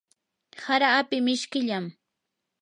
[0.65, 1.85] hara api mishkillam.